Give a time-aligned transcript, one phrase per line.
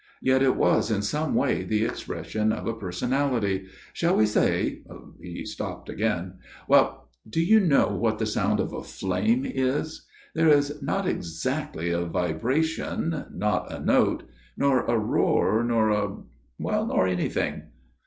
[0.23, 3.67] Yet it was in some way the expression of a personality.
[3.93, 4.81] Shall we say'
[5.21, 10.07] he stopped again," Well; do you know what the sound of a flame is?
[10.33, 14.23] There is not exactly a vibration not a note
[14.57, 16.17] nor a roar nor a
[16.57, 17.65] nor anything.